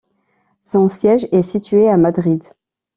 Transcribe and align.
Son 0.63 0.89
siège 0.89 1.27
est 1.31 1.43
situé 1.43 1.87
à 1.87 1.95
Madrid. 1.95 2.43